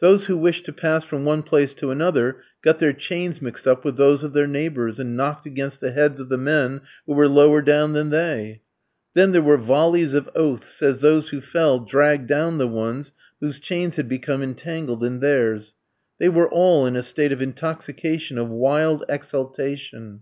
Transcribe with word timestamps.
Those 0.00 0.26
who 0.26 0.36
wished 0.36 0.66
to 0.66 0.72
pass 0.74 1.02
from 1.02 1.24
one 1.24 1.42
place 1.42 1.72
to 1.72 1.90
another 1.90 2.36
got 2.60 2.78
their 2.78 2.92
chains 2.92 3.40
mixed 3.40 3.66
up 3.66 3.86
with 3.86 3.96
those 3.96 4.22
of 4.22 4.34
their 4.34 4.46
neighbours, 4.46 5.00
and 5.00 5.16
knocked 5.16 5.46
against 5.46 5.80
the 5.80 5.92
heads 5.92 6.20
of 6.20 6.28
the 6.28 6.36
men 6.36 6.82
who 7.06 7.14
were 7.14 7.26
lower 7.26 7.62
down 7.62 7.94
than 7.94 8.10
they. 8.10 8.60
Then 9.14 9.32
there 9.32 9.40
were 9.40 9.56
volleys 9.56 10.12
of 10.12 10.28
oaths 10.34 10.82
as 10.82 11.00
those 11.00 11.30
who 11.30 11.40
fell 11.40 11.78
dragged 11.80 12.26
down 12.26 12.58
the 12.58 12.68
ones 12.68 13.12
whose 13.40 13.58
chains 13.58 13.96
had 13.96 14.10
become 14.10 14.42
entangled 14.42 15.02
in 15.02 15.20
theirs. 15.20 15.74
They 16.18 16.28
were 16.28 16.50
all 16.50 16.84
in 16.84 16.94
a 16.94 17.02
state 17.02 17.32
of 17.32 17.40
intoxication 17.40 18.36
of 18.36 18.50
wild 18.50 19.06
exultation. 19.08 20.20